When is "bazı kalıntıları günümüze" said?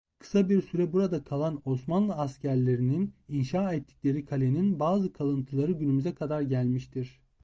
4.79-6.15